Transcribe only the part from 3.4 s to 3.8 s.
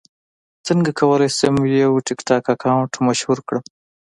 کړم